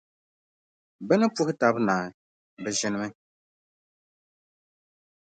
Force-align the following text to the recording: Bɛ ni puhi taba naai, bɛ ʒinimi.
Bɛ 1.07 1.13
ni 1.17 1.25
puhi 1.35 1.53
taba 1.59 1.79
naai, 1.87 2.09
bɛ 2.63 2.69
ʒinimi. 2.77 3.07